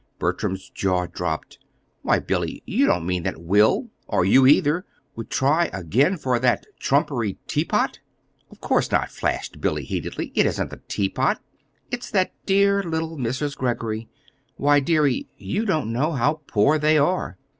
[0.17, 1.59] Bertram's jaw dropped.
[2.01, 4.83] "Why, Billy, you don't mean that Will, or you either,
[5.15, 7.99] would try again for that trumpery teapot!"
[8.49, 10.31] "Of course not," flashed Billy, heatedly.
[10.33, 11.39] "It isn't the teapot
[11.91, 13.55] it's that dear little Mrs.
[13.55, 14.09] Greggory.
[14.55, 17.37] Why, dearie, you don't know how poor they are!